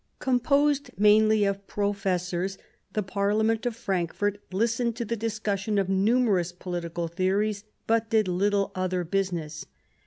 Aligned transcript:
Composed 0.17 0.89
mainly 0.97 1.43
of 1.45 1.67
professors, 1.67 2.57
the 2.93 3.03
Parliament 3.03 3.67
of 3.67 3.75
Frankfort 3.75 4.39
listened 4.51 4.95
to 4.95 5.05
the 5.05 5.15
discussion 5.15 5.77
of 5.77 5.89
numerous 5.89 6.51
political 6.51 7.07
theories, 7.07 7.65
but 7.85 8.09
did 8.09 8.27
little 8.27 8.71
other 8.73 9.03
business. 9.03 9.67